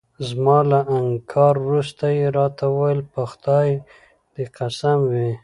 زما 0.29 0.57
له 0.71 0.79
انکار 0.99 1.53
وروسته 1.65 2.05
يې 2.17 2.27
راته 2.37 2.63
وویل: 2.69 3.01
په 3.13 3.21
خدای 3.31 3.69
دې 4.33 4.45
قسم 4.57 4.99
وي. 5.11 5.31